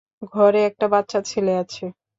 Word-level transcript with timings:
ঘরে 0.33 0.59
একটা 0.65 0.85
বাচ্চা 0.93 1.19
ছেলে 1.23 1.53
আছে। 1.61 1.85